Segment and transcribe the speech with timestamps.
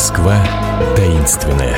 [0.00, 0.42] Москва
[0.96, 1.76] таинственная.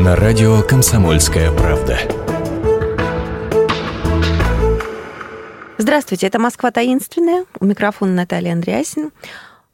[0.00, 1.96] На радио «Комсомольская правда».
[5.78, 7.44] Здравствуйте, это «Москва таинственная».
[7.60, 9.12] У микрофона Наталья Андреасин.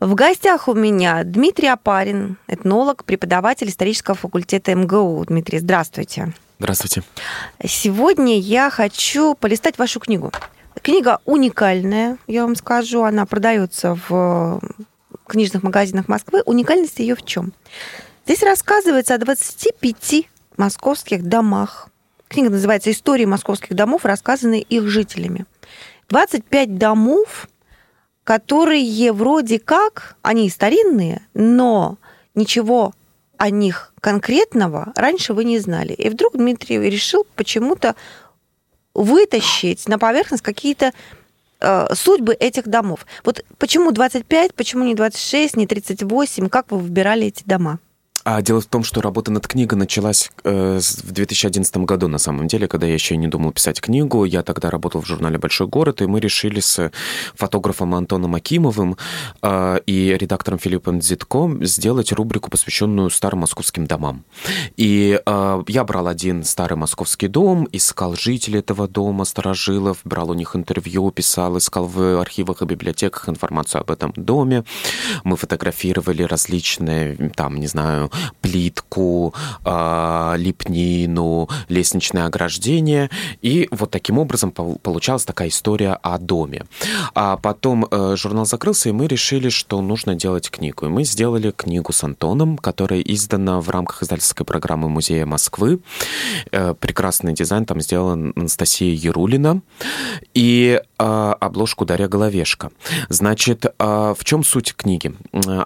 [0.00, 5.24] В гостях у меня Дмитрий Апарин, этнолог, преподаватель исторического факультета МГУ.
[5.28, 6.34] Дмитрий, здравствуйте.
[6.58, 7.04] Здравствуйте.
[7.64, 10.32] Сегодня я хочу полистать вашу книгу.
[10.82, 13.04] Книга уникальная, я вам скажу.
[13.04, 14.58] Она продается в
[15.32, 16.42] книжных магазинах Москвы.
[16.44, 17.52] Уникальность ее в чем?
[18.24, 21.88] Здесь рассказывается о 25 московских домах.
[22.28, 25.46] Книга называется «Истории московских домов, рассказанные их жителями».
[26.08, 27.48] 25 домов,
[28.24, 31.96] которые вроде как, они старинные, но
[32.34, 32.92] ничего
[33.38, 35.94] о них конкретного раньше вы не знали.
[35.94, 37.96] И вдруг Дмитрий решил почему-то
[38.94, 40.92] вытащить на поверхность какие-то
[41.94, 43.06] судьбы этих домов.
[43.24, 47.78] Вот почему 25, почему не 26, не 38, как вы выбирали эти дома?
[48.24, 52.46] А дело в том, что работа над книгой началась э, в 2011 году, на самом
[52.46, 54.24] деле, когда я еще не думал писать книгу.
[54.24, 56.92] Я тогда работал в журнале «Большой город», и мы решили с
[57.34, 58.96] фотографом Антоном Акимовым
[59.42, 64.24] э, и редактором Филиппом Зитко сделать рубрику, посвященную старым московским домам.
[64.76, 70.34] И э, я брал один старый московский дом, искал жителей этого дома, старожилов, брал у
[70.34, 74.64] них интервью, писал, искал в архивах и библиотеках информацию об этом доме.
[75.24, 83.10] Мы фотографировали различные, там, не знаю, плитку, э, лепнину, лестничное ограждение.
[83.40, 86.64] И вот таким образом получалась такая история о доме.
[87.14, 90.86] А потом э, журнал закрылся, и мы решили, что нужно делать книгу.
[90.86, 95.80] И мы сделали книгу с Антоном, которая издана в рамках издательской программы Музея Москвы.
[96.50, 99.62] Э, прекрасный дизайн там сделан Анастасия Ярулина.
[100.34, 102.70] И э, обложку Дарья Головешка.
[103.08, 105.14] Значит, э, в чем суть книги?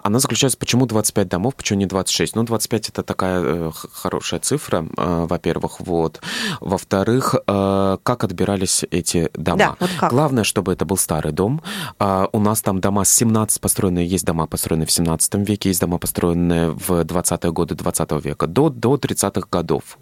[0.03, 2.35] Она заключается, почему 25 домов, почему не 26?
[2.37, 6.21] Ну, 25 это такая э, хорошая цифра, э, во-первых, вот.
[6.61, 9.57] Во-вторых, э, как отбирались эти дома?
[9.57, 10.11] Да, вот как?
[10.11, 11.63] Главное, чтобы это был старый дом.
[11.97, 15.81] А, у нас там дома с 17 построенные, есть дома построенные в 17 веке, есть
[15.81, 19.97] дома построенные в 20-е годы 20 века, до, до 30-х годов.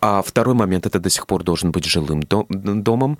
[0.00, 3.18] А второй момент, это до сих пор должен быть жилым домом.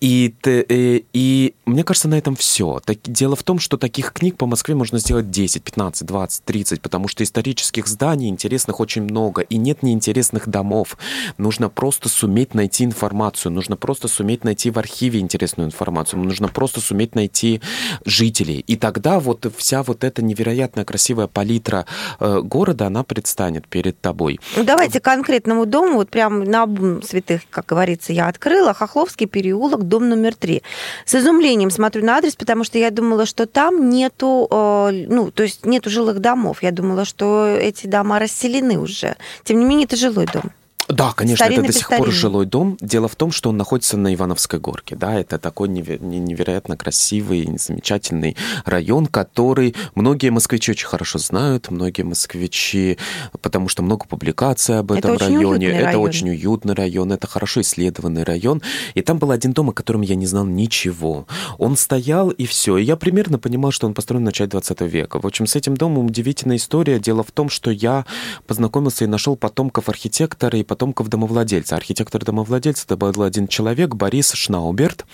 [0.00, 2.80] И, э, и мне кажется, на этом все.
[2.84, 6.80] Так, дело в том, что таких книг по Москве можно сделать 10, 15, 20, 30,
[6.80, 10.96] потому что исторических зданий интересных очень много, и нет неинтересных домов.
[11.36, 16.80] Нужно просто суметь найти информацию, нужно просто суметь найти в архиве интересную информацию, нужно просто
[16.80, 17.60] суметь найти
[18.04, 18.64] жителей.
[18.66, 21.86] И тогда вот вся вот эта невероятно красивая палитра
[22.20, 24.38] э, города, она предстанет перед тобой.
[24.56, 26.68] Ну, давайте конкретному дому, вот прям на
[27.02, 30.62] святых, как говорится, я открыла, Хохловский переулок, дом номер три.
[31.04, 35.42] С изумлением смотрю на адрес, потому что я думала, что там нету, э, ну, то
[35.42, 36.62] есть нету жилых домов.
[36.62, 39.16] Я думала, что эти дома расселены уже.
[39.44, 40.52] Тем не менее, это жилой дом.
[40.88, 42.78] Да, конечно, старинный это до сих пор жилой дом.
[42.80, 44.96] Дело в том, что он находится на Ивановской горке.
[44.96, 52.96] Да, это такой невероятно красивый, замечательный район, который многие москвичи очень хорошо знают, многие москвичи,
[53.42, 55.68] потому что много публикаций об этом это районе.
[55.68, 56.02] это район.
[56.02, 58.62] очень уютный район, это хорошо исследованный район.
[58.94, 61.26] И там был один дом, о котором я не знал ничего.
[61.58, 62.78] Он стоял, и все.
[62.78, 65.20] И я примерно понимал, что он построен в начале 20 века.
[65.20, 66.98] В общем, с этим домом удивительная история.
[66.98, 68.06] Дело в том, что я
[68.46, 71.74] познакомился и нашел потомков архитектора и потом потомков домовладельца.
[71.74, 75.06] Архитектор домовладельца это был один человек, Борис Шнауберт,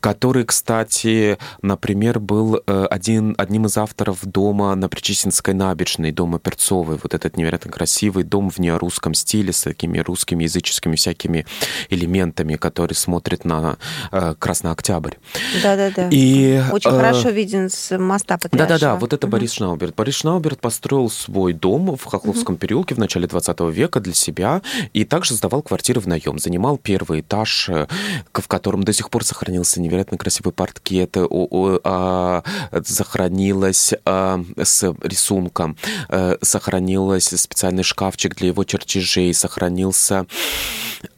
[0.00, 6.98] который, кстати, например, был э, один, одним из авторов дома на Причистинской набережной, дома Перцовой.
[7.02, 11.44] Вот этот невероятно красивый дом в неорусском стиле с такими русскими языческими всякими
[11.90, 13.76] элементами, который смотрит на
[14.10, 15.16] э, Красный Октябрь.
[15.62, 16.08] Да-да-да.
[16.10, 18.38] И, Очень э, хорошо виден с моста.
[18.52, 19.32] Да-да-да, вот это угу.
[19.32, 19.94] Борис Шнауберт.
[19.94, 22.60] Борис Шнауберт построил свой дом в Хохловском угу.
[22.60, 24.62] переулке в начале 20 века для себя
[24.94, 27.86] и также сдавал квартиры в наем, занимал первый этаж, э,
[28.32, 32.42] в котором до сих пор сохранился невероятно красивый паркет, а,
[32.84, 35.76] сохранилось а, с рисунком,
[36.08, 40.26] э, сохранился специальный шкафчик для его чертежей, сохранился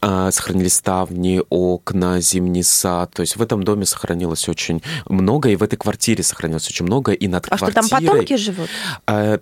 [0.00, 3.12] а, сохранились ставни, окна, зимний сад.
[3.12, 7.12] То есть в этом доме сохранилось очень много, и в этой квартире сохранилось очень много.
[7.12, 7.72] И над а квартирой...
[7.72, 8.68] что, там потомки живут?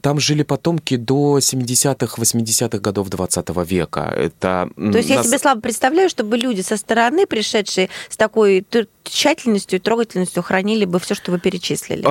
[0.03, 4.24] Там жили потомки до 70-х, 80-х годов 20 века.
[4.25, 4.71] Это...
[4.77, 5.19] То есть нас...
[5.19, 8.65] я себе слабо представляю, чтобы люди со стороны, пришедшие с такой
[9.03, 12.03] тщательностью и трогательностью, хранили бы все, что вы перечислили.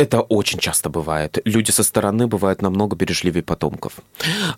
[0.00, 1.38] Это очень часто бывает.
[1.44, 3.92] Люди со стороны бывают намного бережливее потомков.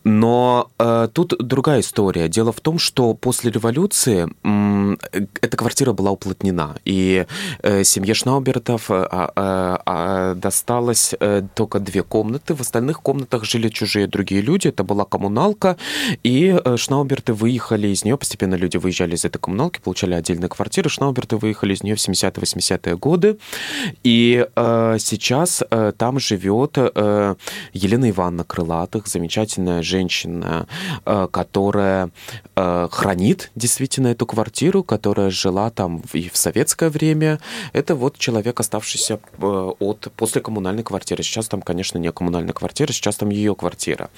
[0.04, 2.28] Но э, тут другая история.
[2.28, 4.96] Дело в том, что после революции э,
[5.40, 7.26] эта квартира была уплотнена, и
[7.64, 12.54] э, семье Шнаубертов э, э, э, досталось э, только две комнаты.
[12.54, 14.68] В остальных комнатах жили чужие другие люди.
[14.68, 15.76] Это была коммуналка,
[16.22, 18.16] и э, Шнауберты выехали из нее.
[18.16, 20.88] Постепенно люди выезжали из этой коммуналки, получали отдельные квартиры.
[20.88, 23.38] Шнауберты выехали из нее в 70-80-е годы.
[24.04, 25.31] И э, сейчас
[25.70, 27.34] э, там живет э,
[27.72, 30.66] Елена Ивановна Крылатых, замечательная женщина,
[31.04, 32.10] э, которая
[32.56, 37.40] э, хранит действительно эту квартиру, которая жила там и в советское время.
[37.72, 41.22] Это вот человек, оставшийся э, от после коммунальной квартиры.
[41.22, 44.10] Сейчас там, конечно, не коммунальная квартира, сейчас там ее квартира.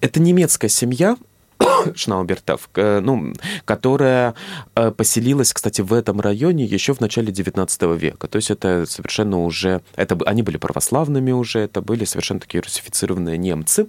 [0.00, 1.16] Это немецкая семья,
[1.94, 3.32] Шнаубертов, ну,
[3.64, 4.34] которая
[4.74, 8.28] э, поселилась, кстати, в этом районе еще в начале 19 века.
[8.28, 9.82] То есть это совершенно уже...
[9.96, 13.88] Это, они были православными уже, это были совершенно такие русифицированные немцы.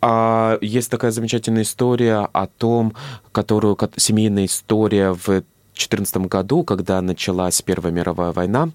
[0.00, 2.94] А есть такая замечательная история о том,
[3.32, 3.76] которую...
[3.96, 5.24] Семейная история в
[5.78, 8.70] 2014 году, когда началась Первая мировая война,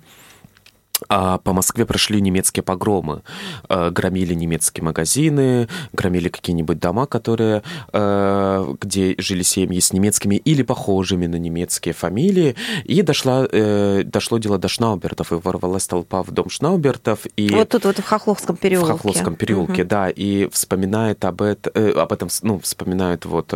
[1.09, 3.21] а по Москве прошли немецкие погромы.
[3.69, 10.63] Э, громили немецкие магазины, громили какие-нибудь дома, которые, э, где жили семьи с немецкими или
[10.63, 12.55] похожими на немецкие фамилии.
[12.83, 17.25] И дошла, э, дошло дело до Шнаубертов, и ворвалась толпа в дом Шнаубертов.
[17.35, 18.93] И вот тут вот в Хохловском переулке.
[18.93, 19.89] В Хохловском переулке, угу.
[19.89, 20.09] да.
[20.09, 21.69] И вспоминает об, это,
[22.01, 23.53] об этом, ну, вспоминает вот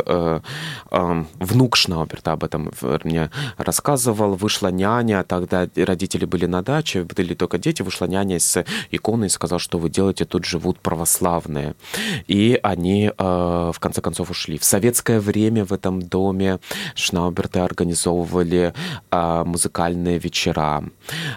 [0.90, 2.70] внук Шнауберта об этом
[3.04, 4.34] мне рассказывал.
[4.34, 9.30] Вышла няня, тогда родители были на даче, были только дети, вышла няня с иконой и
[9.30, 11.74] сказала, что вы делаете, тут живут православные.
[12.26, 14.58] И они, э, в конце концов, ушли.
[14.58, 16.58] В советское время в этом доме
[16.94, 18.74] Шнауберты организовывали
[19.10, 20.84] э, музыкальные вечера.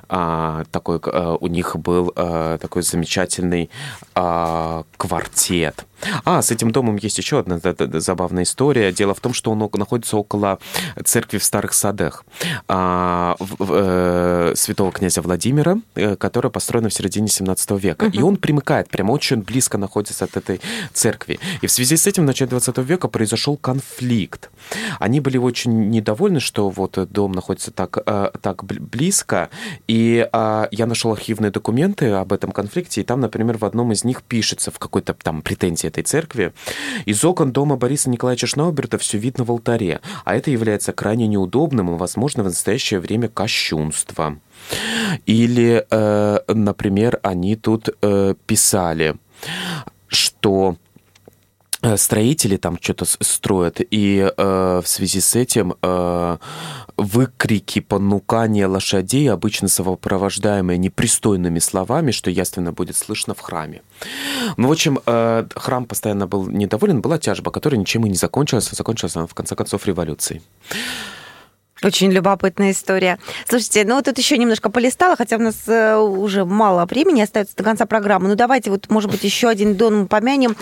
[0.09, 3.69] Э, такой, э, у них был такой замечательный
[4.13, 5.85] квартет.
[6.25, 7.59] А, с этим домом есть еще одна
[7.99, 8.91] забавная история.
[8.91, 10.59] Дело в том, что он находится около
[11.03, 12.25] церкви в Старых Садах
[12.67, 18.05] а, э, святого князя Владимира, э, которая построена в середине 17 века.
[18.05, 18.11] Uh-huh.
[18.11, 20.61] И он примыкает, прямо очень близко находится от этой
[20.93, 21.39] церкви.
[21.61, 24.49] И в связи с этим в начале 20 века произошел конфликт.
[24.99, 29.49] Они были очень недовольны, что вот дом находится так, э, так близко.
[29.87, 34.03] И а, я нашел архивные документы об этом конфликте, и там, например, в одном из
[34.03, 36.53] них пишется в какой-то там претензии этой церкви.
[37.05, 41.93] Из окон дома Бориса Николаевича Шнауберта все видно в алтаре, а это является крайне неудобным
[41.93, 44.41] и, возможно, в настоящее время кощунством.
[45.25, 49.15] Или, э, например, они тут э, писали,
[50.07, 50.77] что
[51.95, 56.37] строители там что-то строят, и э, в связи с этим э,
[56.97, 63.81] выкрики, понукания лошадей, обычно сопровождаемые непристойными словами, что яственно будет слышно в храме.
[64.57, 68.69] Ну, в общем, э, храм постоянно был недоволен, была тяжба, которая ничем и не закончилась,
[68.71, 70.41] а закончилась она, в конце концов, революцией.
[71.83, 73.17] Очень любопытная история.
[73.47, 77.55] Слушайте, ну вот тут еще немножко полистала, хотя у нас э, уже мало времени остается
[77.55, 78.27] до конца программы.
[78.27, 80.55] Ну давайте вот, может быть, еще один дом помянем.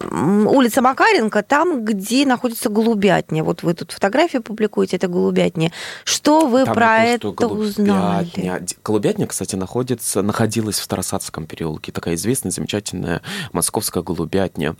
[0.00, 3.42] Улица Макаренко, там, где находится голубятня.
[3.42, 5.72] Вот вы тут фотографию публикуете, это голубятня.
[6.04, 7.68] Что вы там про это голубятня.
[7.68, 8.66] узнали?
[8.84, 11.92] Голубятня, кстати, находится, находилась в Старосадском переулке.
[11.92, 13.22] Такая известная, замечательная
[13.52, 14.76] московская голубятня.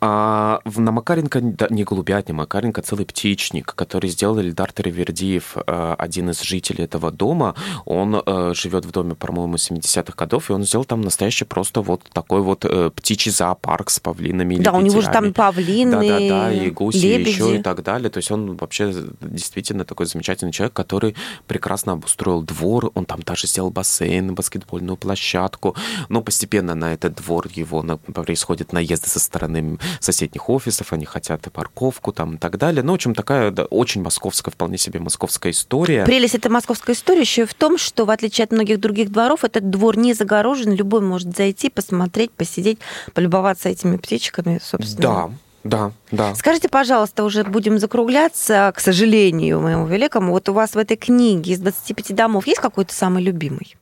[0.00, 6.30] А на Макаренко, да, не голубятня, Макаренко целый птичник, который сделал Эльдар Теревердиев, э, один
[6.30, 7.54] из жителей этого дома.
[7.84, 12.02] Он э, живет в доме, по-моему, 70-х годов, и он сделал там настоящий просто вот
[12.12, 14.64] такой вот э, птичий зоопарк с павлинами павлинами.
[14.64, 17.28] Да, у него же там павлины, Да, да, да, и гуси, лебеди.
[17.28, 18.10] еще и так далее.
[18.10, 21.14] То есть он вообще действительно такой замечательный человек, который
[21.46, 25.76] прекрасно обустроил двор, он там даже сделал бассейн, баскетбольную площадку.
[26.08, 31.46] Но постепенно на этот двор его на, происходят наезды со стороны соседних офисов, они хотят
[31.46, 32.82] и парковку там и так далее.
[32.82, 36.04] Ну, в общем, такая да, очень московская, вполне себе московская история.
[36.04, 39.44] Прелесть этой московской истории еще и в том, что в отличие от многих других дворов,
[39.44, 42.78] этот двор не загорожен, любой может зайти, посмотреть, посидеть,
[43.14, 45.02] полюбоваться этими птичками девушками, собственно.
[45.02, 45.30] Да,
[45.64, 46.34] да, да.
[46.34, 50.32] Скажите, пожалуйста, уже будем закругляться, к сожалению, моему великому.
[50.32, 53.76] Вот у вас в этой книге из 25 домов есть какой-то самый любимый?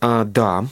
[0.00, 0.64] А, да.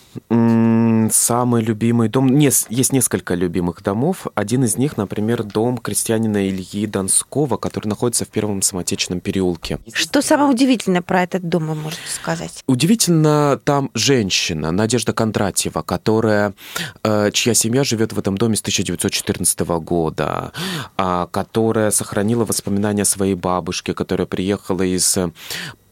[1.10, 2.28] Самый любимый дом...
[2.28, 4.26] Нет, есть несколько любимых домов.
[4.34, 9.78] Один из них, например, дом крестьянина Ильи Донского, который находится в Первом самотечном переулке.
[9.92, 12.62] Что самое удивительное про этот дом вы можете сказать?
[12.66, 16.54] Удивительно, там женщина, Надежда Кондратьева, которая,
[17.02, 20.52] э, чья семья живет в этом доме с 1914 года,
[20.96, 25.16] а, которая сохранила воспоминания своей бабушки, которая приехала из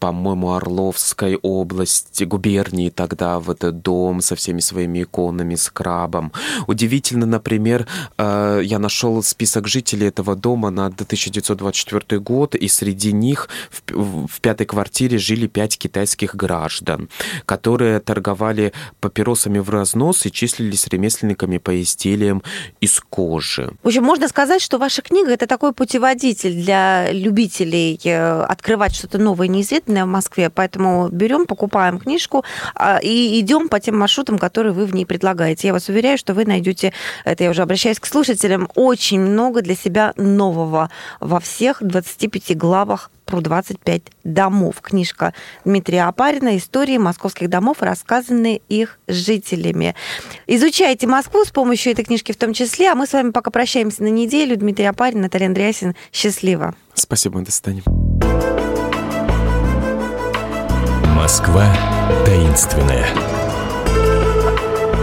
[0.02, 6.32] по-моему, Орловской области, губернии тогда в этот дом со всеми своими иконами, с крабом.
[6.66, 7.87] Удивительно, например,
[8.18, 13.49] э, я нашел список жителей этого дома на 1924 год, и среди них
[13.88, 17.09] в, пятой квартире жили пять китайских граждан,
[17.47, 22.42] которые торговали папиросами в разнос и числились ремесленниками по изделиям
[22.80, 23.73] из кожи.
[23.82, 29.18] В общем, можно сказать, что ваша книга– это такой путеводитель для любителей э, открывать что-то
[29.18, 32.44] новое, неизвестное, в Москве, поэтому берем, покупаем книжку
[32.75, 35.68] а, и идем по тем маршрутам, которые вы в ней предлагаете.
[35.68, 36.92] Я вас уверяю, что вы найдете,
[37.25, 43.11] это я уже обращаюсь к слушателям, очень много для себя нового во всех 25 главах
[43.25, 44.76] про 25 домов.
[44.82, 45.32] Книжка
[45.64, 49.94] Дмитрия Апарина «Истории московских домов, рассказанные их жителями».
[50.46, 54.02] Изучайте Москву с помощью этой книжки в том числе, а мы с вами пока прощаемся
[54.02, 54.56] на неделю.
[54.56, 55.94] Дмитрий Апарин, Наталья Андреасин.
[56.12, 56.75] Счастливо.
[56.94, 57.82] Спасибо, до свидания.
[61.16, 61.75] Москва
[62.26, 63.06] таинственная.